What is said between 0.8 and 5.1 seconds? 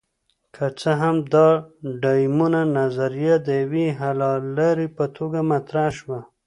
هم د ډایمونډ نظریه د یوې حللارې په